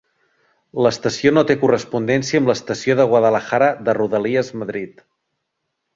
L'estació 0.85 1.33
no 1.37 1.43
té 1.51 1.57
correspondència 1.65 2.41
amb 2.43 2.51
l'estació 2.53 2.97
de 3.01 3.07
Guadalajara 3.13 3.69
de 3.89 3.99
Rodalies 3.99 4.51
Madrid. 4.63 5.05